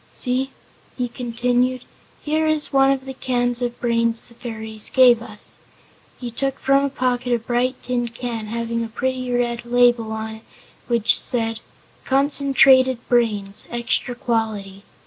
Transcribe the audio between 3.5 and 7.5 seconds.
of brains the fairies gave us." He took from a pocket a